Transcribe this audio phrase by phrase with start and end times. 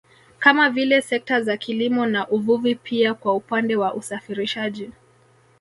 [0.39, 4.91] Kama vile sekta za kilimo na uvuvi pia kwa upande wa usafirishaji